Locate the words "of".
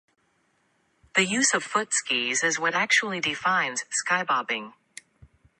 1.53-1.63